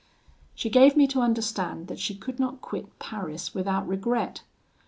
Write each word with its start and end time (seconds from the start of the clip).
She 0.55 0.71
gave 0.71 0.97
me 0.97 1.05
to 1.09 1.19
understand 1.19 1.87
that 1.87 1.99
she 1.99 2.15
could 2.15 2.39
not 2.39 2.59
quit 2.59 2.97
Paris 2.97 3.53
without 3.53 3.87
regret. 3.87 4.41